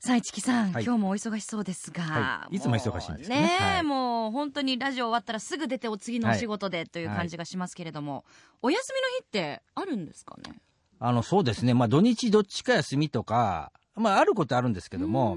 [0.00, 0.84] さあ、市木さん、はい。
[0.84, 2.56] 今日もお忙しそうですが、はい。
[2.56, 3.36] いつも忙しいんですね。
[3.36, 3.82] もうはい。
[3.82, 8.24] もう本当にラジオ終わったらすぐ出てお次のお仕事でという感じがしますけれども、
[8.62, 10.54] お休みの日ってあるんですかね？
[11.00, 11.74] あのそうですね。
[11.74, 15.36] まあ土日どっちか休みとかまああることあるんですけども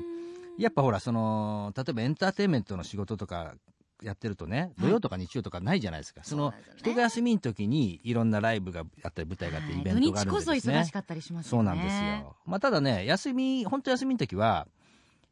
[0.59, 3.55] やっぱほらその例えばエンターテインメントの仕事とか
[4.01, 11.63] やってるとね土曜とか日曜とかないじゃないですか、その人が休みの時にいろんなライブがあったり舞台があってイベントがあるんで土日こそ忙しかったりしますよね。
[11.65, 12.35] そうなんですよ。
[12.45, 14.67] まあ、ただね、休み、本当休みの時は、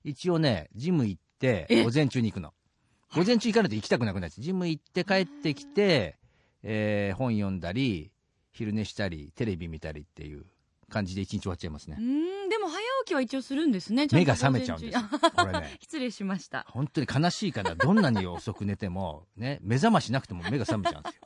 [0.03, 2.53] 一応ね、ジム行って、午前中に行くの。
[3.15, 4.43] 午前中行かないと行きたくなくなっちゃう。
[4.43, 6.17] ジム行って帰ってきて、
[6.63, 8.11] えー本読んだり、
[8.51, 10.45] 昼寝したり、テレビ見たりっていう
[10.89, 12.01] 感じで一日終わっちゃいますねう。
[12.01, 14.07] ん、でも早起きは一応するんですね。
[14.11, 15.03] 目が覚めちゃうんですね。
[15.81, 16.65] 失礼しました。
[16.69, 21.21] 本当に悲しいから、どんなに遅く寝ても、ね、目覚ましなくても目が覚めちゃうんですよ。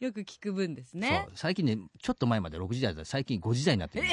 [0.08, 1.36] よく聞く分ですねそう。
[1.36, 4.06] 最近ね、ちょっと前まで6時台だったら最近5時台になってる。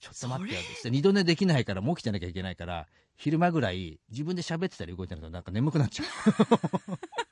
[0.00, 0.90] ちょっと待ってよって。
[0.90, 6.06] 二度寝できないから、もう起きてなきゃいけないから、昼間ぐらい自分で喋ってたり動いてるとなんか眠くなっちゃう。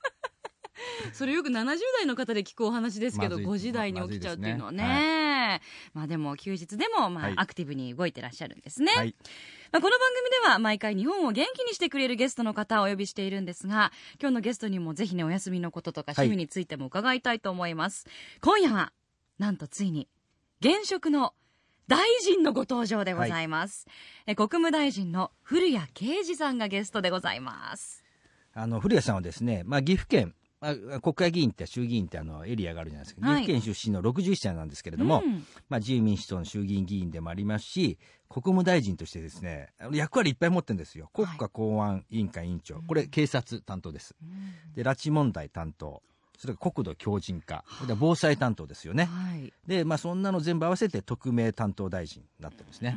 [1.13, 4.83] それよく70代の方で聞くお話ですけど、まずい5時台に起きちゃうっていうのはね。
[4.83, 5.37] まずいです
[5.95, 8.93] まあでも休日でもまはいあアクティブに動いてらっしゃるんですね。
[8.95, 9.15] はい。
[9.73, 18.07] まあ、この番組では毎回日本を元気にしてくれるゲストの方をお呼びしているんですが、今日のゲストにもぜひね、お休みのこととかはい趣味についても伺いたいと思います。
[18.41, 18.93] 今夜は、
[19.39, 20.09] なんとついに、
[20.61, 21.35] 現職の
[21.89, 23.87] 大臣のご登場でございます。
[24.27, 28.03] え国務大臣の古谷啓二さんがゲストでございます。
[28.55, 33.43] あの、古谷さんはですね、まあ、岐阜県、まあ、国会議員って衆議院ってあのエリアがあるじゃないですか、はい。
[33.43, 35.45] 岐阜県出身の61歳なんですけれども、うん。
[35.69, 41.11] まあ、自由民主党の衆議院議員でもありますし国務大臣としてですね役割いっぱい持ってるんですよ。
[41.13, 44.15] 国家公安委員会委員長、これ警察担当です。
[44.75, 46.03] で拉致問題担当。
[46.39, 47.65] それから国土強靭化。
[47.99, 49.05] 防災担当ですよね。
[49.05, 49.53] はい。
[49.67, 52.97] で、まあ、そんなの全部合わせて特命担当大臣になってるんですね。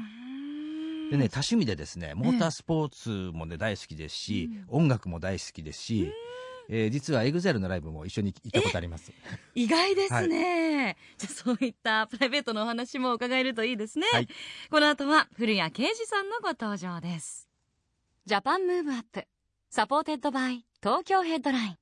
[1.09, 6.11] でね多趣味でですねモータースポーツもね大好きですし、音楽も大好きですし、
[6.71, 9.11] えー実は EXILE のライブも一緒に行ったことあります。
[9.55, 14.27] 意外ですね、じゃあそういったプライベートのお話も伺えるといいですね、はい。
[14.69, 17.49] この後は古谷啓二さんのご登場です。
[18.25, 19.25] Japan Move Up.
[19.71, 21.77] Supported by Tokyo Headline.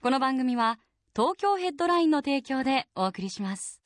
[0.00, 0.78] この番組は
[1.14, 3.80] 東京ヘッドラインの提供でお送りします。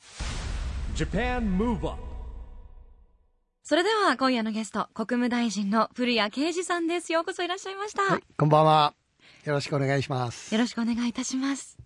[3.63, 7.13] それでは今夜のゲスト国務大臣の古屋圭司さんです。
[7.13, 9.00] ようこそいらっしゃいました、はい、こんばんは。
[9.45, 10.53] よろしくお願いします。
[10.55, 11.79] よろしくお願いいたします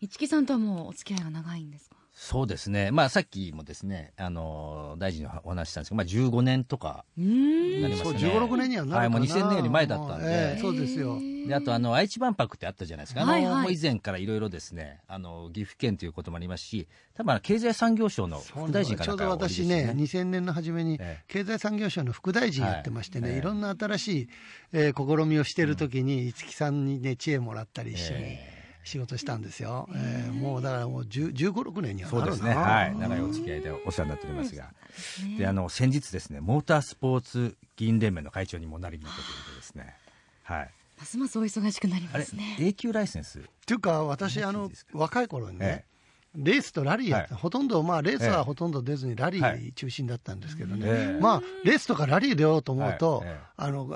[0.00, 1.96] 一木さんとはもうお付き合いが長いんですか？
[2.14, 7.24] そうですねまあさっきもですねあのー大臣のお話ししたんですけど、まあ、15年とかな
[7.88, 8.96] りますね15、6年にはなるかな。
[8.98, 11.18] はいもう2000年より前だったんでええそうですよ。
[11.46, 13.62] であとあの愛知万博ってあったじゃないですか、あのはいはい。
[13.62, 21.24] もう以前からいろいろですねあの岐阜県ということもありますし多分あの経済産業省の副大臣かちょうど私ね、よ2000年の初めにええ。
[21.28, 23.38] 経済産業省の副大臣やってましてね、はい。
[23.38, 24.28] い、ろんな新しい、
[24.72, 24.92] えー
[25.22, 28.52] 試みをしているときに、五木さんにね、知恵もらったり一緒にえ
[28.84, 29.88] 仕事したんですよ。
[29.94, 32.36] えーもうだからもう10 15、6年にはなるな。
[32.36, 34.72] そうですね、はい、長いお付き合いでお世話になっておりますが、
[35.38, 39.94] であの先日ですね、モータースポーツ議員連盟の会長にもなりになったということでですね、
[40.42, 40.70] はい、
[41.02, 45.92] ますますお忙しくなりますね、A 級ライセンス、っていうか、私、あの若い頃にね、え
[46.34, 47.42] レースとラリーやって、はい。
[47.42, 49.58] ほとんど、まあ、レースええはほとんど出ずに、ラリはい。
[49.70, 51.20] ー中心だったんですけどね、ええ。
[51.20, 53.24] まあ、レースとかラリー出ようと思うと、
[53.56, 53.90] あの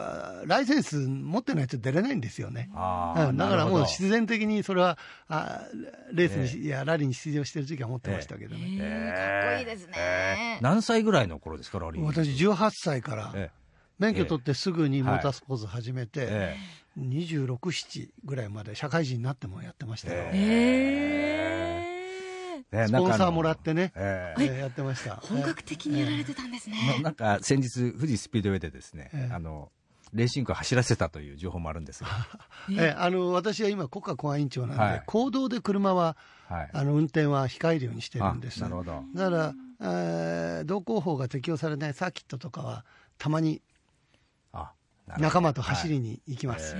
[0.47, 2.69] ライセンス持ってないと出れないんですよね。
[2.75, 5.63] だからもう必然的にそれはあ
[6.13, 12.03] レースに、えいやラリーに出場してる時期は持ってましたけどね、えーかっこいいですね、何歳ぐらいの頃ですか、ラリー。
[12.03, 13.51] 私18歳からえ
[13.99, 16.57] 免許取ってすぐにえモータースポーツ始めて、え
[16.99, 20.25] 26、7ぐらいまで社会人になってもやってましたよ。
[20.33, 22.87] えー。
[22.87, 25.17] スポンサーもらってね、ええーやってました。
[25.17, 29.71] 本格的にやられてたんですね、えななんか先日、富士スピードウェイでですね、ええあの
[30.13, 32.09] レーシングを走らせたという情報もあるんですが、
[32.71, 35.03] えあの私は今、国家公安委員長なんで、はい。
[35.07, 36.17] 公道で車は
[36.49, 38.65] はい、あの運転は控えるようにしてるんです。
[38.65, 39.03] あなるほど。
[39.15, 42.85] だから、えー道交法が適用されないサーキットとかは、
[43.19, 43.63] たまに
[45.19, 46.77] 仲間と走りに行きます。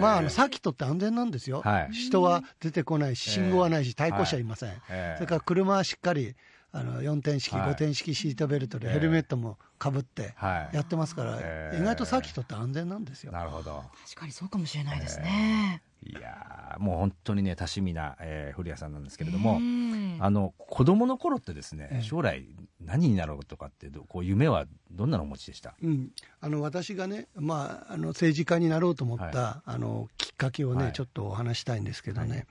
[0.00, 1.92] まあ、あのサーキットって安全なんですよ、はい。
[1.92, 6.34] 人は出てこないし、信号はないし、対向車いません、ええそれから車はしっかり
[6.72, 7.70] あの4点式、はい。
[7.70, 10.76] 5点式シートベルトでええヘルメットもかぶってはい。
[10.76, 13.32] やってますから、ええ意外とサーキットって安全なんですよ。
[13.32, 13.84] なるほど。
[14.04, 15.82] 確かにそうかもしれないですね。
[16.06, 20.18] いやーもう本当にね多趣味な、えー古谷さんなんですけれども、ええ。
[20.20, 22.02] あの子供の頃ってですね、ええ。
[22.02, 22.46] 将来
[22.80, 25.74] 何になろうとかってどこう夢はどんなのお持ちでした？
[25.82, 26.10] うん、
[26.40, 30.92] あの私がね、まあ、あの政治家になろうと思った、はあのきっかけをね、はい。
[30.92, 32.46] ちょっとお話したいんですけどね、はい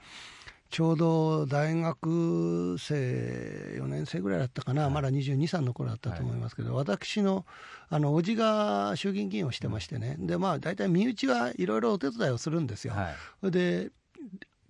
[0.73, 4.91] ちょうど大学生4年生ぐらいだったかな、はい。
[4.91, 7.45] まだ22、3の頃だったと思いますけど、私の
[7.89, 12.95] あの叔父が衆議院議員をしてましてね、でまあ、大体身内はいろいろお手伝いをするんですよ。
[12.95, 13.15] はい。
[13.41, 13.91] それで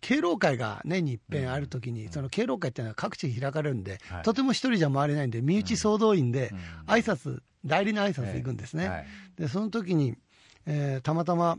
[0.01, 4.23] 敬老会が年に一遍あるときに、その敬老会っていうのは各地開かれるんで、はい。
[4.23, 6.93] とても一人じゃ回れないんで、身内総動員でうん。
[6.93, 8.89] 挨拶、代理の挨拶行くんですね。
[8.89, 9.07] はい。
[9.37, 10.17] でその時に、
[10.65, 11.57] えーたまたま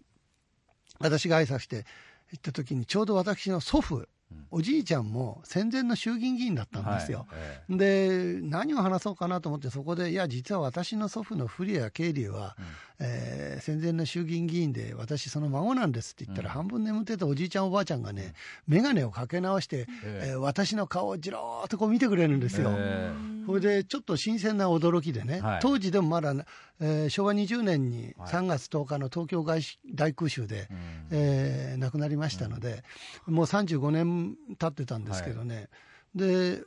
[0.99, 1.87] 私が挨拶して
[2.31, 4.09] 行った時にちょうど私の祖父、うん
[4.51, 7.27] おじいちゃんも戦前の衆議院議員だったんですよ。
[7.29, 7.39] はい。
[7.71, 12.57] えで何を話そうかなと思ってそこでいや実は私の祖父の古谷慶龍は、
[13.01, 16.55] えー戦前の衆議院議員で私その孫なんですって言ったら、うん。
[16.55, 18.35] 半分眠ってたおじいちゃんおばあちゃんがね
[18.67, 20.29] 眼鏡をかけ直して、ええ。
[20.33, 22.71] えー私の顔をじろーっとこう見てくれるんですよ。
[22.77, 23.13] え
[23.47, 25.61] それでちょっと新鮮な驚きでね、はい。
[25.61, 26.35] 当時でもまだ、
[26.81, 28.33] えー昭和20年にはい。
[28.33, 30.77] 3月10日の東京外し大空襲で、うん
[31.11, 32.83] えー亡くなりましたので、
[33.27, 35.69] もう35年経ってたんですけどね、
[36.15, 36.63] で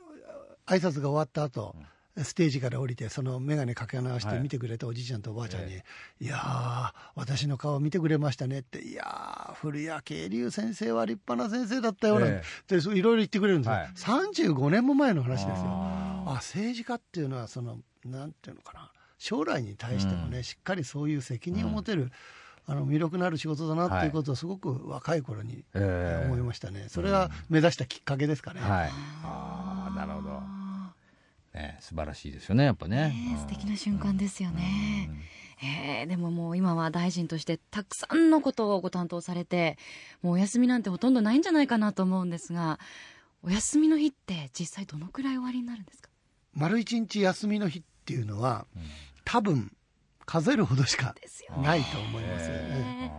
[0.66, 1.74] 挨拶が終わった後、
[2.24, 4.40] ステージから降りて、その眼鏡かけ直してはい。
[4.40, 5.84] 見てくれたおじいちゃんとおばあちゃんに、え
[6.20, 13.88] い、やー、私の顔見てくれましたねって、いやー、古谷慶龍先生は立派な先生だったよなんえて、でそういろいろ言ってくれるんですよ、はい。
[13.94, 15.66] 35年も前の話ですよ。
[15.68, 18.90] ああ政治家っていうのはそのなんていうのかな。
[19.18, 20.44] 将来に対してもね、うん。
[20.44, 22.10] しっかりそういう責任を持てる、
[22.70, 24.08] あの魅力のある仕事だなってい。
[24.10, 26.26] うことをすごく若い頃にええ。
[26.26, 28.60] 思いましたね、それが目指したきっかけですかね。
[28.60, 28.90] はい。
[29.24, 30.42] ああなるほど、
[31.54, 33.08] ね、素晴らしいですよねやっぱね。
[33.08, 33.38] ねうん。
[33.38, 35.08] 素敵な瞬間ですよね。
[35.10, 35.12] う。
[35.12, 35.18] ん。
[35.66, 39.76] えーでももう今は大臣としてたくさんのことをご担当されて
[40.22, 42.78] もうお休みなんてほとんどないんじゃないかなと思うんですが
[43.42, 46.10] お休みの日って実際どのくらい終わりになるんですか？
[46.54, 48.82] 丸一日休みの日っていうのはうん。
[49.24, 49.72] 多分
[50.28, 51.14] 数えるほどしか
[51.62, 53.12] ないと思いますよえね。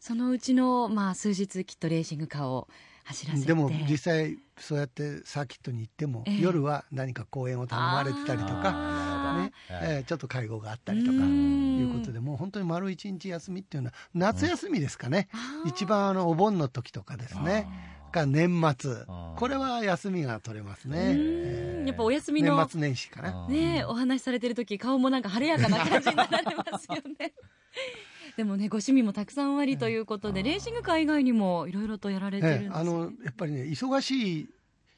[0.00, 2.68] そのうちの、まあ、数日きっとレーシングカーを
[3.04, 3.46] 走らせて。
[3.46, 6.40] でも実際そうやってサーキットに行っても、ええ。
[6.40, 9.52] 夜は何か公演を頼まれてたりとか、ねはい
[9.82, 15.28] えーちょっと会合があったりとかういんうことでもう本当に丸一日休みっていうのは夏休みですかね、
[15.66, 17.68] 一番あのお盆の時とかですね。
[17.68, 18.92] あか年末。
[19.08, 19.38] あー。
[19.38, 21.06] これは休みが取れますね、うん。
[21.08, 21.86] えー。
[21.86, 23.52] やっぱお休みの年末年始かなあー。
[23.52, 27.32] ねえお話しされてる時顔もなんか晴れやかな感じになられますよね。
[28.36, 34.48] でもねご趣味もたくさんありということで、レーシングカー以外にもいろいろとやられてるんええあですよね、のやっぱりね忙しい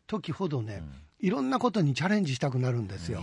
[0.07, 0.83] 時ほどね、
[1.19, 3.21] いろんなことにチャレンジしたくなるんですよ、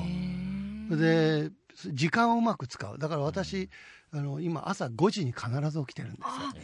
[0.89, 1.51] で
[1.93, 2.97] 時間をうまく使う。
[2.97, 3.69] だから私、
[4.11, 6.61] あの今朝5時に必ず起きてるんですあよ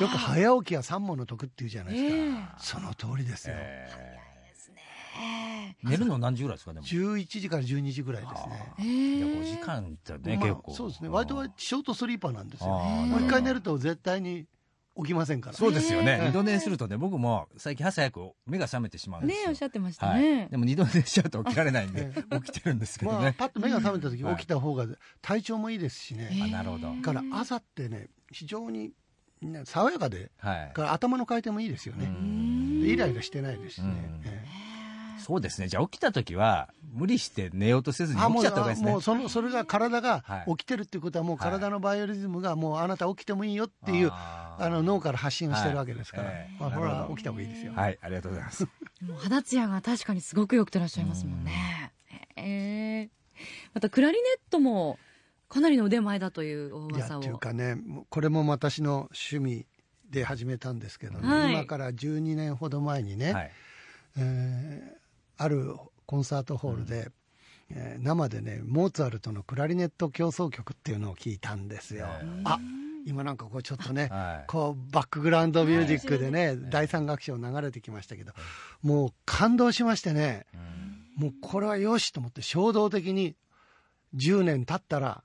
[0.00, 2.34] よく早起きは三問の得っていうじゃないですか、ええ。
[2.58, 4.24] その通りですよ、ええー
[5.82, 8.74] 寝るの何時ぐらいですかでも？11時から12時ぐらいですね。
[8.78, 8.82] え
[9.18, 10.74] じゃあえ5時間ってね、まあ結構。
[10.74, 11.08] そうですね。
[11.08, 12.68] 割とショートスリーパーなんですよ。
[12.70, 14.46] もう一回寝ると絶対に
[14.96, 15.56] 起きませんから。
[15.56, 16.26] そうですよね、ええ。
[16.28, 19.42] 二度寝するとね僕も最近朝早く目が覚めてしまうんですよ。
[19.42, 24.36] ねえおっしゃってましたはい、ね、でも二度寝しちゃうと起きられないんでえ起きてるんですけどまあね、パッと目が覚めた時はい。
[24.36, 24.86] 起きた方が
[25.20, 26.88] 体調もいいですしね、あなるほど。
[26.88, 28.92] だから朝ってね非常にね
[29.64, 30.72] 爽やかではい。
[30.72, 32.10] から頭の回転もいいですよね、
[32.86, 34.22] イライラしてないですしね、うん。
[34.24, 34.44] え
[35.24, 35.68] そうですね。
[35.68, 38.90] じゃあ起きた時は無理して寝ようとせずに起きちゃった方がいいですね。
[38.92, 40.56] もうそのそれが体がはい。
[40.56, 44.64] 起きてるっていうことはもう体のバイオリズムがもうあなた起きてもいいよっていうあー。
[44.66, 46.34] あの脳から発信をしてるわけですから、はい。
[46.34, 48.64] ええまあ、これは起きた方がいいですよ、はいありがとうございます。
[49.02, 51.92] もう肌ツヤが確かにすごく良くてらっしゃいますもんね。
[52.36, 53.10] ええ
[53.72, 54.98] またクラリネットも
[55.48, 56.92] かなりの腕前だという大噂を。
[56.92, 57.76] いやっていうかね
[58.08, 59.66] これも私の趣味
[60.10, 61.52] で始めたんですけどね、はい。
[61.52, 63.50] 今から12年ほど前にね、はい。
[64.18, 65.04] えー
[65.36, 65.74] ある
[66.06, 67.10] コンサートホールで、
[67.70, 72.06] えー生でねモーツァルトのクラリネット協奏曲っていうのを聞いたんですよ。
[72.44, 72.58] あ
[73.06, 74.44] 今なんかこうちょっとね、はい。
[74.46, 76.58] こうバックグラウンドミュージックでね、はい。
[76.70, 78.32] 第三楽章流れてきましたけど、
[78.82, 80.46] もう感動しましてね、
[81.16, 83.36] もうこれはよしと思って衝動的に
[84.14, 85.22] 10年経ったら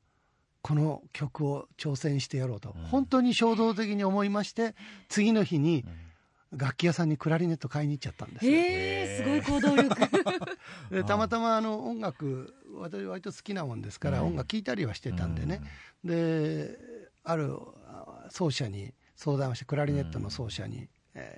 [0.61, 2.83] この曲を挑戦してやろうと、うん。
[2.85, 4.75] 本当に衝動的に思いまして
[5.07, 5.85] 次の日に
[6.51, 8.51] 楽器屋さんにクラリネット買いに行っちゃったんですよ。
[8.51, 9.95] ええすごい行動力。
[10.91, 14.27] でたまたまあの音楽私割と好きなもんですから、うん。
[14.27, 15.61] 音楽聴いたりはしてたんでね、
[16.03, 16.77] で
[17.23, 20.89] あるあ奏者に相談をしてクラリネットの奏者に、ええー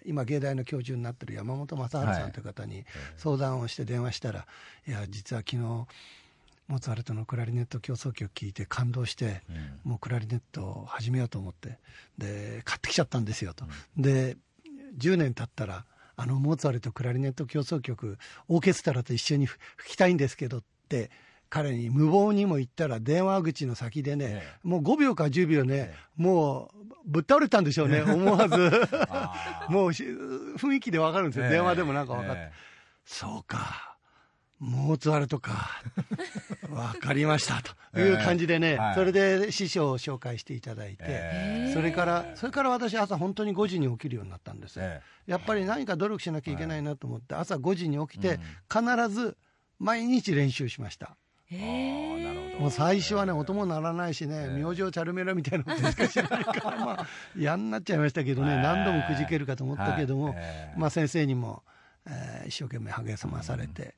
[0.06, 2.86] 今芸大の教授になってる山本正治さんという方に
[3.18, 4.46] 相談をして電話したら、
[4.88, 5.88] い、や実は昨日
[6.72, 9.42] モーツァルトのクラリネット協奏曲聴いて感動して、
[9.84, 11.80] もうクラリネットを始めようと思って
[12.18, 13.66] で買ってきちゃったんですよと、
[13.98, 14.38] で
[14.98, 15.84] 10年経ったら
[16.16, 19.60] あのモーツァルトクラリネット協奏曲オーケストラと一緒に吹
[19.94, 21.12] きたいんですけどって
[21.50, 28.72] 彼に無謀にも言ったら電話口の先でね、えもう5秒か10秒ね、もうぶっ倒れたんでしょうね思わず。
[29.68, 32.52] もうし雰囲気で分かるんですよ、電話でもなんか分かって、え。
[33.04, 33.91] そうか
[34.62, 35.82] モーツァルトか。
[36.70, 37.64] 分かかりました。
[37.94, 38.96] という感じでね、えはい。
[38.96, 48.40] それで師匠を紹介していただいて、えそれからそれから私朝本当に5時に起きるようになったんです、えやっぱり何か努力しなきゃいけないなと思って朝5時に起きて
[48.72, 49.36] 必ず
[49.80, 51.18] 毎日練習しました。
[52.60, 58.62] もう最初はね音も鳴らないしね明星チャルメラみたいなことしかしないから まあ嫌になっちゃいましたけどねええ。
[58.62, 60.34] 何度もくじけるかと思ったけども
[60.78, 61.64] まあ先生にも
[62.06, 63.96] えー一生懸命励まされて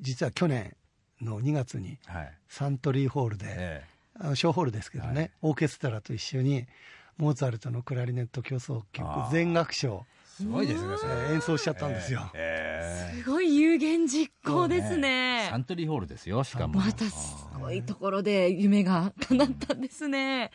[0.00, 0.76] 実は去年
[1.20, 2.32] の2月にはい。
[2.48, 3.84] サントリーホールでえ
[4.20, 5.30] あの小ホールですけどね、はい。
[5.42, 6.66] オーケストラと一緒に
[7.16, 10.88] モーツァルトのクラリネット協奏曲全楽章、えすごいですね
[11.32, 15.48] 演奏しちゃったんですよ、えすごい有言実行ですえね。
[15.50, 16.80] サントリーホールですよしかも。
[16.80, 20.44] またすごいところで夢が叶ったんですね。
[20.44, 20.50] へ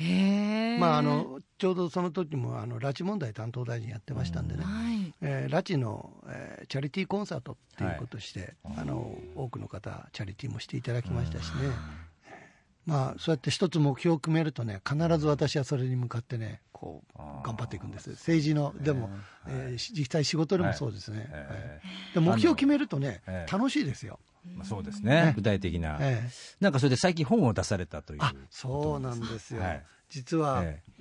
[0.00, 5.14] えまああのちょうどその時もあの拉致問題担当大臣やってましたんでね、はい。
[5.22, 11.70] えー拉致の、えーチャリティーコンサートっていうことして、あの多くの方チャリティーもしていただきましたしね、
[12.86, 18.10] まあそうやって一つ目標を決めるとね必ず私はそれに向かってねこう頑張っていくんです。
[18.10, 19.10] 政治のでも、
[19.46, 21.80] えーし実際仕事でもそうですね、え
[22.12, 22.14] はい。
[22.14, 24.18] で目標を決めるとね、ええ楽しいですよ、
[24.54, 25.32] まあそうですね。
[25.36, 25.98] 具体的な。
[26.00, 26.30] ええ。
[26.60, 29.84] なんかそれで最近本を出されたというあそうなんですよ、はい。
[30.10, 30.90] 実は、ええ。
[30.90, 30.94] ー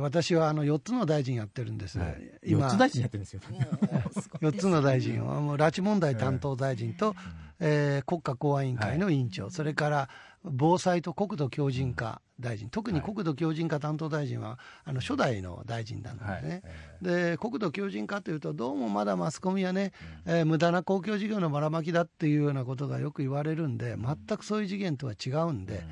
[0.00, 2.16] 私はあの4つの大臣やってるんです、はい。
[2.44, 2.66] 今。
[2.66, 3.40] 四つ大臣やってるんですよ。
[4.40, 7.14] 4つの大臣はもう拉致問題担当大臣と、
[7.60, 10.08] えー国家公安委員会の委員長、それから
[10.50, 16.62] 防災と国土強靭化大臣、特に国土強靭化担当大臣はあの初代の大臣なんですね、
[17.02, 19.92] で国土強靭化というと、どうもまだマスコミはね、
[20.24, 25.84] えー無駄な公共事業のばらまきだっていうようなことがよく言われるんで、全くそういう次元とは違うんで。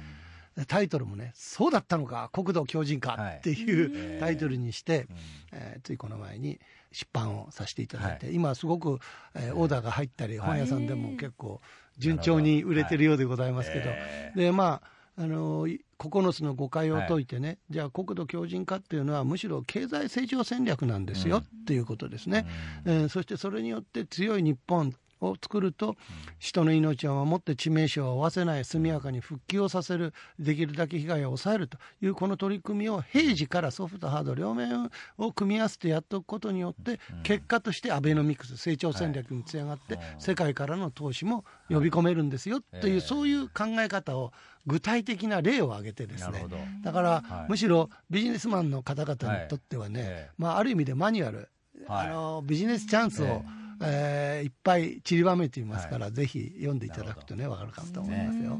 [0.69, 5.09] タイトルもね、そうだったのか、国土強靭化っていう タイトルにして、
[5.51, 6.61] えーついこの前に
[6.93, 9.01] 出版をさせていただいて、今すごく、
[9.35, 11.61] えーオーダーが入ったり、本屋さんでも結構
[11.99, 13.91] 順調に売れてるようでございますけど、
[14.35, 14.81] で、ま
[15.17, 22.47] あ、あのー9つの誤解を解いてね、じゃあ国土強靭化っていうのはむしろ経済成長戦略なんですよ、っていうことですね、
[22.85, 24.95] えーそしてそれによって強い日本
[25.29, 25.97] を作ると、
[26.39, 44.33] 人の命を守って致命傷を負わせない、速やかに復旧をさせる、できるだけ被害を抑えるというこの取り組みを平時からソフト、ハード両面を組み合わせてやっておくことによって、結果としてアベノミクス、成長戦略につながって、世界からの投資も呼び込めるんですよという、そういう考え方を
[44.67, 46.47] 具体的な例を挙げてですね。
[46.83, 47.51] だから、はい。
[47.51, 50.11] むしろビジネスマンの方々にとってはね、はい。
[50.11, 50.31] ええ。
[50.39, 51.49] まあ、ある意味でマニュアル、
[51.87, 52.07] はい。
[52.09, 58.59] あのビジネスチャンスを、えーいっぱい散りばめていますから、ぜひ読んでいただくとね、わかるかと思いますよ。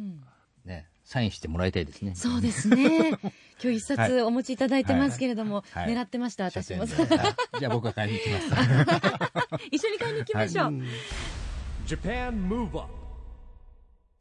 [0.65, 0.89] ね。
[1.05, 2.15] サインしてもらいたいですね。
[2.15, 3.11] そうですね。
[3.11, 3.19] 今
[3.61, 4.09] 日一はい。
[4.09, 5.95] 冊お持ちいただいてますけれども、はい。
[5.95, 6.87] 狙ってました私も。
[6.89, 7.07] じゃ
[7.67, 9.59] あ僕が買いに行きます。
[9.71, 10.73] 一緒に買いに行きましょう、
[11.87, 12.93] Japan Move Up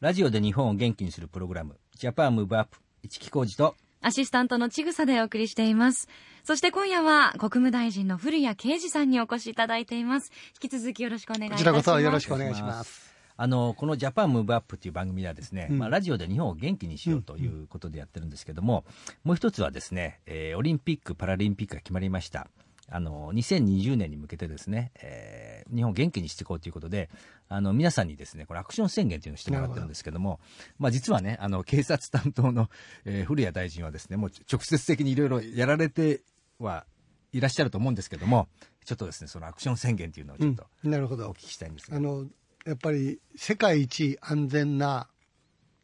[0.01, 2.77] ラジオで日本を元気にするプログラムジャパンムーブアップ。
[3.01, 6.10] 一木工事とアシスタントのちぐさでお送りしています。
[6.43, 10.29] そして今夜は国務大臣の古谷啓二さんにお越しいただいています。
[10.62, 11.74] 引き続きよろしくお願いいたします。
[11.74, 13.13] こちらこそよろしくお願いします。
[13.38, 18.86] あのこの「ジャパンムーブアップっていう番組ではですね、うんまあ、ラジオで日本を元気にしようということでやってるんですけども、
[19.24, 22.48] もう一つはですね、えーオリンピック・パラリンピックが決まりました
[22.89, 27.09] あの2020年に向けてですね、えー日本を元気にしていこうということで
[27.47, 30.41] あの皆さんにですねこれアクション宣言というのをしてもらってるんですけども
[30.77, 32.69] まあ、実はねあの警察担当の、
[33.05, 36.21] えー古谷大臣はですねもう直接的にいろいろやられて
[36.59, 36.85] は
[37.31, 38.49] いらっしゃると思うんですけども
[38.85, 41.29] ちょっとですねそのアクション宣言というのをちょっとうんなるほど。
[41.29, 42.25] お聞きしたいんですが、あの
[42.65, 45.07] やっぱり世界一安全な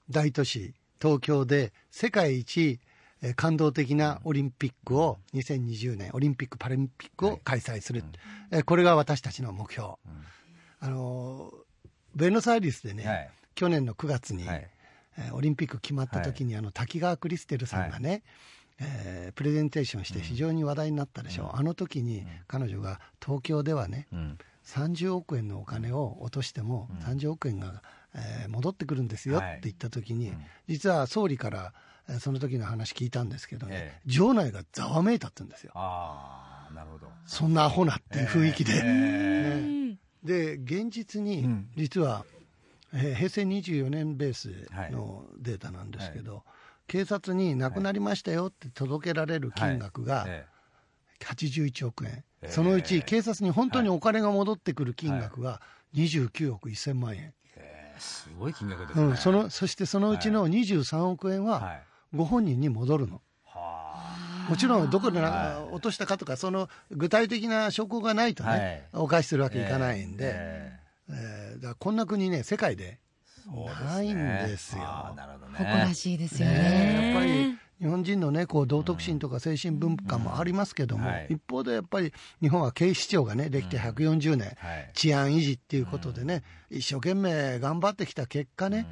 [0.09, 2.79] 大都市東京で世界一
[3.21, 8.03] えー感動的なオリンピックを2020年オリンピック・パラリンピックを開催する、
[8.51, 9.89] えーこれが私たちの目標、
[10.79, 11.51] あの
[12.15, 13.29] ベノスアイリスでね、はい。
[13.55, 14.67] 去年の9月に、はい。
[15.17, 18.23] えーオリンピック決まった時に、あの滝川クリステルさんがね、
[18.79, 21.51] えープレゼンテーションして非常に話題になったでしょ。
[21.53, 24.37] う、あの時に彼女が東京ではね、うん。
[24.65, 27.83] 30億円のお金を落としても、30億円が
[28.15, 30.43] えー戻ってくるんですよっはいて言った時に、うん。
[30.67, 31.88] 実は総理から、えー
[32.19, 34.11] その時の話聞いたんですけどね、ええ。
[34.11, 35.71] 場内がざわめいたって言うんですよ。
[35.75, 37.07] ああなるほど。
[37.25, 39.97] そんなアホなっていう雰囲気で。
[40.23, 41.69] で現実にうん。
[41.75, 42.25] 実は、
[42.93, 46.43] えー平成24年ベースのデータなんですけど、
[46.87, 50.47] 警察に亡くなりましたよって届けられる金額がえ
[51.19, 52.47] 81億円、ええ。
[52.49, 55.61] そのうち警察に本当にお金が戻ってくる金額が
[55.93, 63.21] 29億1000万円、ええすごい金額ですね、うん、そのそしてそのうちの23億円ははいご本人に戻るの。
[63.45, 71.55] はもちろんどこで落としたかとかその具体的な証拠がないとね、お返しするわけいかないんで、ええ。
[71.57, 72.99] ーだからこんな国ね世界で
[73.47, 74.83] ないんですよ。
[74.83, 75.57] ああなるほどね。
[75.57, 76.53] 誇らしいですよね。
[76.53, 81.27] ねやっぱり日本人のねこう道徳心とか精神文化もありますけども、はい。
[81.29, 84.91] 一方でやっぱり日本は警視庁がねできて140年、はい。
[84.93, 88.85] 治安維持っていうことでね、一生懸命頑張ってきた結果ね、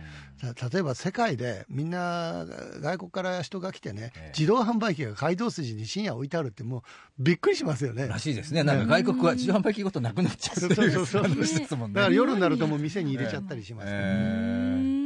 [0.56, 2.46] た例えば世界でみんな
[2.82, 4.32] 外国から人が来てね、ええ。
[4.38, 6.82] 自動販売機が街道筋に深夜置いてあるってもう
[7.20, 8.08] びっくりしますよね。
[8.08, 8.64] らしいですね。
[8.64, 11.94] なんか外国は自動販売機ごとなくなっちゃうそうそうそうね。
[11.94, 14.97] だから夜になるともう店に入れちゃったりしますよね、ええ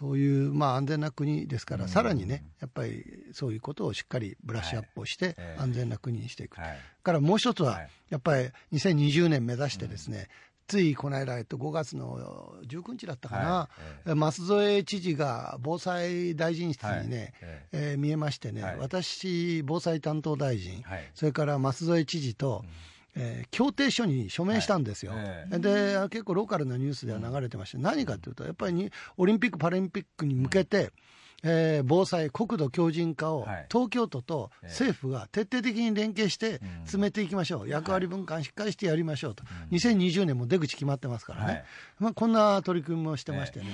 [0.00, 5.60] そういう、まあ、安全な国ですから、さらにね、やっぱりそういうことをしっかりブラッシュアップをして、ええ。
[5.60, 6.58] 安全な国にしていく。
[6.58, 6.78] はい。
[7.02, 7.90] からもう一つは、はい。
[8.08, 10.28] やっぱり2020年目指してですね、
[10.68, 13.68] ついこの間、えっと、5月の19日だったかな、は
[14.06, 14.14] い。
[14.14, 17.32] 舛添知事が防災大臣室にね、はい。
[17.42, 17.94] ええ。
[17.96, 18.76] ー見えましてね、はい。
[18.78, 21.10] 私、防災担当大臣、はい。
[21.14, 22.64] それから舛添知事と、
[23.16, 25.48] えー協定書に署名したんですよ、はい。
[25.52, 30.92] えで結構ローカルなニュースでは流れてまして、何かというと、やっぱりにオリンピック・パラリンピックに向けて、
[31.42, 33.66] えー防災、国土強靭化をはい。
[33.70, 34.68] 東京都とええ。
[34.68, 36.86] 政府が徹底的に連携してうん。
[36.86, 41.64] 進めていきましょう、役割分担しっかりしてやりましょうと、2020年も出口決まってますからね、はい。
[41.98, 43.66] まあ、こんな取り組みもしてましてね。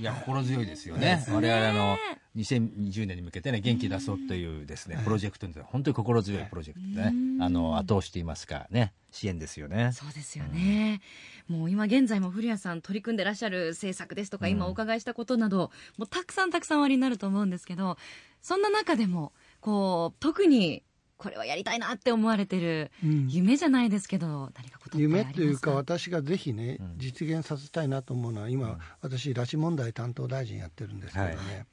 [0.00, 1.24] いや心強いですよね。
[1.30, 1.96] 我々あの
[2.36, 8.92] 2020年に向けてね元気出そうというですねプロジェクトに本当に心強いプロジェクトでねあの後押していますかね。
[9.14, 11.00] 支援ですよねそうですよね、
[11.46, 17.96] もう今現在も古谷さん取り組んでらっしゃる政策ですとか、今お伺いしたことなどもうたくさんたくさんおありになると思うんですけど
[18.42, 20.82] そんな中でもこう特に
[21.16, 23.28] これはやりたいなって思われてるうん。
[23.28, 31.66] 夢じゃないですけど何かこと夢というか、私がぜひね、実現させたいなと思うのは、今、私、拉致問題担当大臣やってるんですけどね、はい。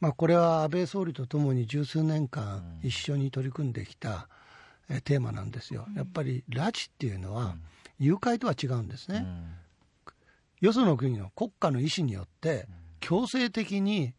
[0.00, 4.28] まあ、これは安倍総理とともに十数年間、一緒に取り組んできた、
[4.88, 5.86] えテーマなんですよ。
[5.96, 7.56] やっぱり拉致っていうのは、
[7.98, 9.26] 誘拐とは違うんですね。
[10.60, 12.66] よその国の国家の意思によって、
[13.00, 14.14] 強制的に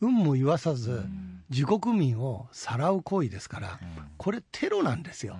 [0.00, 1.04] 運も言わさず、
[1.50, 3.80] 自国民をさらう行為ですから、
[4.16, 5.36] これ、テロなんですよ。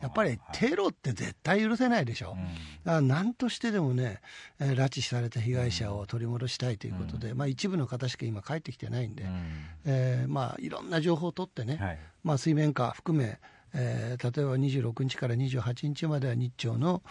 [0.00, 2.36] やっぱりテロって絶対許せないでしょ。
[2.84, 4.20] だから何としてでもね、
[4.58, 9.24] えー拉致された被害者を取り戻したいということで、まあ、一部の方しか今帰ってきてないんで、
[9.84, 11.98] えーまあ、いろんな情報を取ってね、はい。
[12.24, 13.38] まあ、水面下含め、
[13.74, 17.02] えー例えば26日から28日までは日朝の、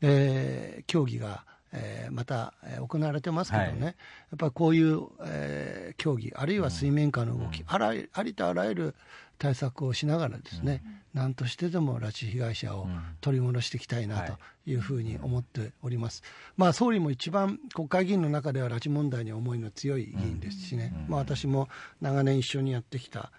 [0.00, 3.80] えー協議が、えーまた、えー行われてますけどね、はい。
[3.82, 3.94] やっ
[4.38, 8.94] ぱりこういう、えー協議、あるいは水面下の動き、あらありとあらゆる
[9.38, 10.82] 対策をしながらですね、
[11.14, 12.86] 何としてでも拉致被害者を
[13.20, 14.74] 取り戻していきたいなとい。
[14.74, 16.22] うふうに思っております。
[16.56, 21.68] まあ、総理も一番国会議員の中では拉致問題に思いの強い議員ですしね、まあ、私も
[22.00, 23.32] 長年一緒にやってきた、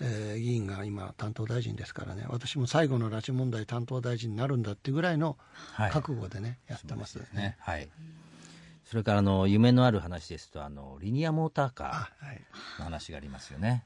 [0.00, 5.36] えー議員が今担当大臣ですからね私も最後の拉致問題担当大臣になるんだっていうぐらいの
[5.72, 5.90] はい。
[5.90, 7.18] 覚悟でね、やってます。
[7.32, 7.56] ね。
[7.60, 7.88] はい。
[8.84, 13.84] それからあの夢のある話ですとあのリニアモーターカーの話がありますよね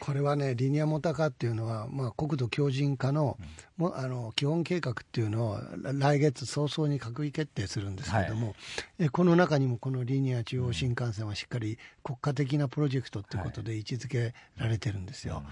[0.00, 3.38] これはね、リニアモーターカーっていうのは、まあ、国土強靭化の,、
[3.76, 5.60] もあの基本計画っていうのを
[5.94, 8.54] 来月早々に閣議決定するんですけども、
[8.98, 15.42] えこの中にもこのリニア中央新幹線はしっかり国家的なプロジェクトっていうことで位置づけられてるんですよ。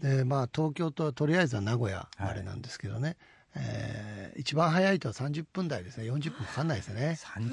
[0.00, 3.16] でまあ、東京ととりあえずは名古屋までなんですけどね、
[3.56, 7.16] えー一番早いと30分台ですね、40分かかんないですね。
[7.22, 7.52] 30分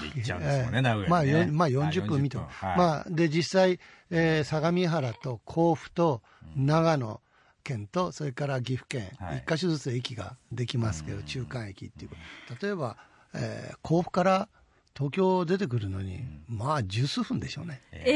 [0.00, 1.46] で行っちゃうんですもんね、名古まあ、屋にね。
[1.48, 2.78] よまあ40分見ても、はい。
[2.78, 3.78] まあ、で実際、
[4.10, 6.22] えー相模原と甲府と
[6.56, 7.20] 長野
[7.64, 9.44] 県とそれから岐阜県、はい。
[9.46, 12.16] 一箇所ずつ駅ができますけど、中間駅っていうこ
[12.56, 12.66] と。
[12.66, 12.96] 例えば、
[13.34, 14.48] えー甲府から
[14.96, 17.80] 東京出てくるのに、まあ十数分でしょうね。
[17.92, 18.08] ええそ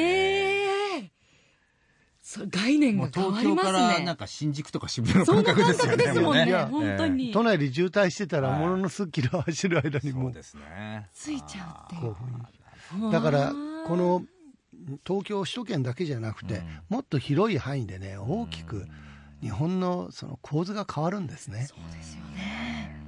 [0.42, 0.45] れ
[2.50, 6.04] 概念が変わり東京ますからなんねか新宿とか渋谷のそん感な感覚覚ですよね。
[6.04, 8.60] ですもんね本当に、都内で渋滞してたら、はい。
[8.60, 11.08] ものの数キロ走る間にもうそうですね。
[11.14, 12.04] ついちゃうって。
[12.04, 13.52] い甲うだから
[13.86, 14.24] この
[15.06, 18.86] 東京首都圏だけじゃなくて、もっと広い範囲でね大きく
[19.40, 21.66] 日本のその構図が変わるんですね。
[21.68, 23.04] そうですよね。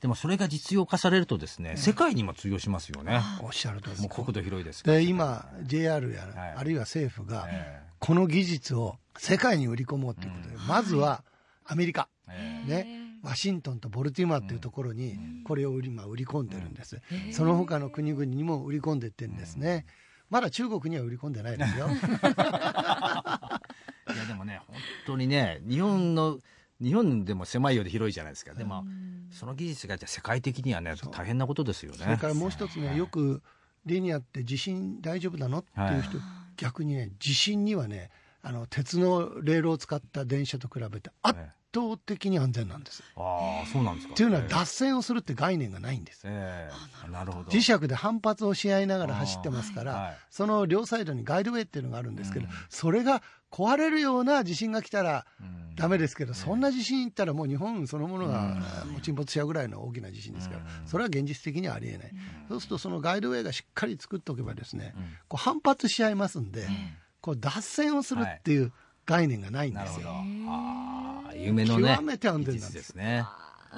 [0.00, 3.20] でもそれが実用化されるとですね、世界にも通用しますよね。
[3.42, 4.02] おっしゃるとりです。
[4.02, 6.54] もう国土広いですで今 JR や、はい。
[6.56, 11.24] あるいは政府がえこの技術を世界に売り込もうということで、まずは
[11.64, 17.00] アメリカ、えね、ワシントンとボルティモアっていうところにこれを売り,、まあ、売り込んでるんです、
[17.32, 19.86] その他の国々にも売り込んでってるんですね、
[20.30, 21.88] まだ中国には売り込んでないですよ。
[24.14, 26.38] いやでもね、本当にね、日本の、
[26.80, 28.54] 日本でも狭いようで広いじゃないですか。
[28.54, 28.84] でも、
[29.30, 31.98] その技術がじゃあ世界的にはね、大変なことですよね。
[31.98, 33.42] それからもう一つねよく
[33.84, 35.58] リニアって地震大丈夫なの？
[35.58, 36.18] っていう人、
[36.58, 38.10] 逆にね地震にはね
[38.42, 41.38] あの鉄のレールを使った電車と比べて圧
[41.74, 43.02] 倒的に安全なんです。
[43.16, 44.14] ああ、そうなんですか。
[44.14, 46.22] っていうのはええ脱線をするって概念がないんです。
[46.24, 46.70] え
[47.06, 47.50] えなるほど。
[47.50, 55.58] 磁石で反発をし合いながら走ってますから、はいその両サイドにガイドウェイっていうのがあるんですけど、うんそれが壊れるような地震が来たらうん。
[55.78, 58.56] ダメですけど、そんな地震いったらもう日本そのものが
[58.90, 60.88] もう沈没しちゃうぐらいの大きな地震ですから、うん。
[60.88, 62.12] それは現実的にはありえない、
[62.48, 65.02] そうするとそのガイドウェイがしっかり作っておけばですね、うん。
[65.28, 66.66] こう反発し合いますんで、
[67.20, 68.72] こう脱線をするっていう
[69.06, 69.74] 概念がないん。
[69.74, 70.08] ですよ。
[70.48, 71.94] ああ、夢のね。
[71.94, 72.96] 極めて安全なんです。
[72.96, 73.24] ね。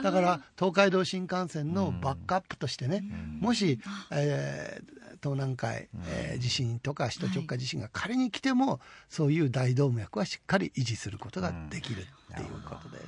[0.02, 3.04] だから東海道新幹線のバックアップとしてね、
[3.40, 3.78] もし、
[4.11, 12.98] えー東南海、えー地震とか首都直下地震が仮に来ても、そういう大動脈はしっかり維持することができるっていうことで。
[12.98, 13.04] ね、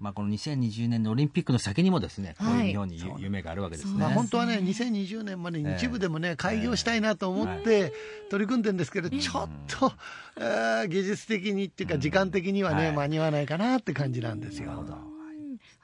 [0.00, 3.98] まあこの2020年のオリンピックの先にもですね、こういうはい日本にゆ夢があるわけですね。
[3.98, 7.92] まあ、本当はね2020年までに一部でもね、開業したいなと思って
[8.30, 9.92] 取り組んでるんですけど、ちょっと、
[10.36, 12.92] えー技術的にっていうか時間的にはね、はい。
[12.92, 14.84] 間に合わないかなって感じなんですよ。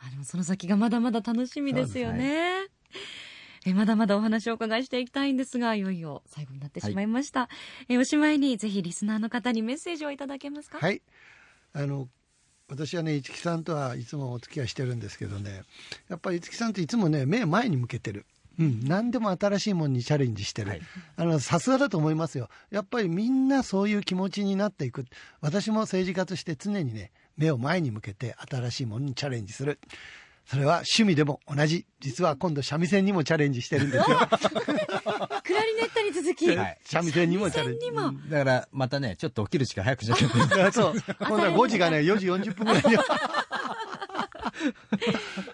[0.06, 2.66] あでもその先がまだまだ楽しみですよね。
[3.66, 7.48] えまだまだお話をお伺いしていきたいんですが、いよいよ最後になってしまいました。
[7.88, 10.78] えおしまいにぜひリスナーの方にメッセージをいただけますか？
[10.78, 11.02] はい。
[11.72, 12.08] あの
[12.68, 15.62] 私はね市木さんとはいつもお付き合いしてるんですけどね。
[16.08, 18.26] やっぱり市木さんっていつもね目前に向けてる。
[18.56, 20.80] うん、何でも新しいものにチャレンジしてる、はい。
[21.16, 22.48] あのさすがだと思いますよ。
[22.70, 25.06] やっぱりみんなそういう気持ちになっていく。
[25.40, 29.80] 私も政治家として常にね目を前に向けて新しいものにチャレンジする
[30.46, 31.86] それは趣味でも同じ。
[32.00, 34.18] 実は今度三味線にもチャレンジしてるんですよ。
[35.42, 36.78] クラリネットに続き、はい。
[36.84, 37.86] 三味線にもチャレンジ。
[37.86, 38.30] 三味線にも。
[38.30, 40.72] だからまたね、ちょっと起きる時間早くしなきゃいけない。
[40.74, 40.94] そう。
[41.20, 42.98] 今度は5時がね4時40分ぐらいに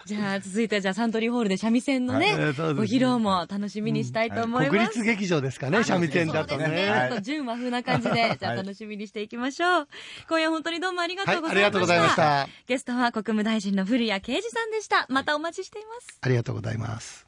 [0.05, 4.71] じゃあ続いてはじゃあサントリーホールで三味線のね、ご披露も楽しみにしたいと思います。
[4.71, 6.75] 国立劇場ですかね三味線だとそうですね。
[6.77, 9.87] ねちょっと純和風な感じで、じゃあ楽しみにしていきましょう。
[10.29, 11.61] 今夜本当にどうもありがとうございました。
[11.61, 15.05] はいありがとうございましたゲストは国務大臣の古谷啓二さんでした。
[15.09, 16.17] またお待ちしています。
[16.21, 17.27] ありがとうございます。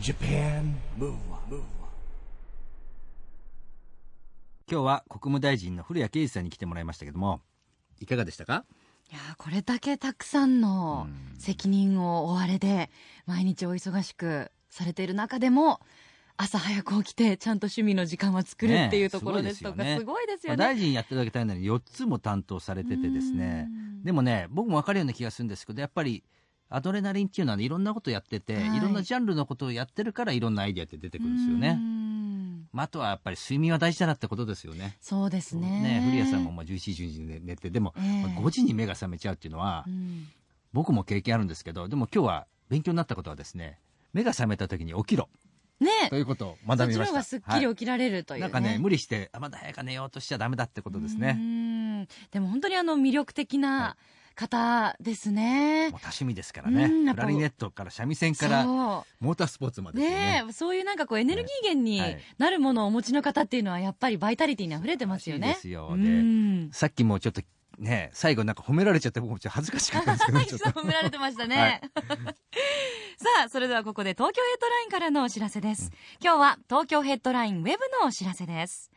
[0.00, 1.62] Japan Move Up,
[4.70, 7.40] 今日は国務大臣の古谷啓二さんに来てもらいましたけども、
[8.00, 8.64] いかがでしたか？
[9.10, 11.06] いやーこれだけたくさんの
[11.38, 12.90] 責任を負われで、
[13.26, 15.80] 毎日お忙しくされている中でも、
[16.38, 20.56] 朝早く起きてちゃんと趣味の時間は作るっていうところですとか、すごいですよね。
[20.56, 23.68] 大臣やってるだけ大変なのに4つも担当されててですね。
[23.68, 24.04] うん。
[24.04, 26.22] でもね僕も分かるような気がするんですけどやっぱり
[26.68, 28.76] アドレナリンっていうのは、ね、いろんなことやってて、はい。
[28.76, 31.78] い、ろんなジャンルのことをやってるからいろんなアイディアって出てくるんですよね。
[31.80, 32.05] う、ん
[32.76, 34.98] まあ、あとはやっぱり睡眠は大事だなってことですよね。
[35.00, 35.80] そうですね。
[35.80, 38.22] ね古谷さんもまあ11時12時に寝てでも、ええ。
[38.22, 40.28] まあ5時に目が覚めちゃうっていうのは、うん。
[40.74, 43.78] 僕も経験あるんですけどでも今日は勉強になったことはですね
[44.12, 45.30] 目が覚めた時に起きろ。
[45.80, 45.88] ね。
[46.10, 47.06] ということを学びました。
[47.06, 48.42] 方がすっきり起きられるという、ね。
[48.42, 52.06] なんかね無理してあまだ早く寝ようとしちゃダメだってことですうねん。
[52.30, 53.96] でも本当にあの魅力的な
[54.36, 55.90] 方ですね。
[55.90, 58.68] もう多趣味ですからねうんやっぱクラリネットから三味線からそ
[59.18, 65.54] モータースポーツまうでねねえそういうなんかこうエネルギー源にはいなるものをお持ちの方っていうのはやっぱりバイタリティに溢れてますよね。
[65.54, 67.40] ですようさっきもちょっと
[67.78, 71.80] ね最後なんか褒められちゃって僕もちょっと恥ずかしかったんですけどちょっと褒められてましたね。
[73.18, 75.90] さあ、それではここで東京ヘッドラインからのお知らせです。
[76.20, 77.70] 今日は東京ヘッドラインウェブ
[78.02, 78.90] のお知らせです。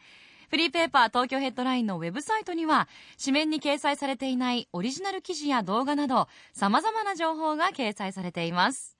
[0.50, 2.88] フリーペーパー東京ヘッドラインのウェブサイトには、
[3.24, 8.98] 紙面に掲載されていないオリジナル記事や動画など、様々な情報が掲載されています。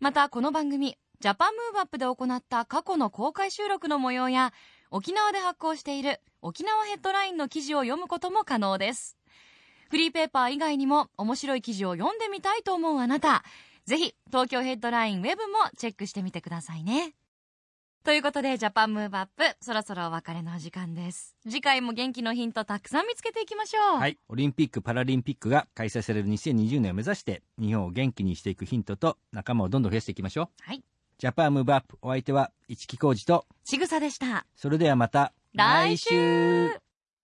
[0.00, 4.52] また、この番組、ジャパンムーブアップで行った過去の公開収録の模様や、
[4.90, 9.16] 沖縄で発行している沖縄ヘッドラインの記事を読むことも可能です。
[9.88, 13.44] フリーペーパー以外にも面白い記事を読んでみたいと思うあなた、
[13.86, 17.14] ぜひ東京ヘッドラインウェブもチェックしてみてくださいね。
[18.04, 21.36] ということで、 Japan Move Up、そろそろお別れのお時間です。
[21.44, 24.00] 次回も元気のヒントたくさん見つけていきましょう。
[24.00, 30.82] はい、オリンピック・パラリンピックが開催される2020年を目指して日本を元気にしていくヒントと仲間をどんどん増やしていきましょうはい。
[31.18, 34.46] Japan Move Up お相手は一木広治とちぐさでした。
[34.56, 36.68] それではまた来週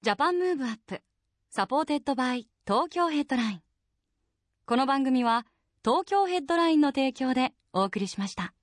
[0.02, 1.02] Japan Move Up
[1.50, 3.62] supported by Tokyo Headline
[4.64, 5.44] この番組は
[5.84, 8.54] 東京ヘッドラインの提供でお送りしました。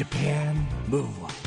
[0.00, 1.39] Japan Move Up